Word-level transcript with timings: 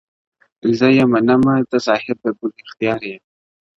زې 0.77 1.03
منمه 1.11 1.55
ته 1.69 1.77
صاحب 1.87 2.17
د 2.23 2.25
کُل 2.37 2.51
اختیار 2.63 3.01
یې- 3.09 3.17